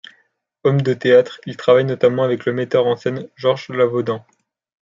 Homme 0.63 0.81
de 0.81 0.95
théâtre, 0.95 1.39
il 1.45 1.57
travaille 1.57 1.85
notamment 1.85 2.23
avec 2.23 2.45
le 2.47 2.53
metteur 2.53 2.87
en 2.87 2.95
scène 2.95 3.29
Georges 3.35 3.69
Lavaudant. 3.69 4.25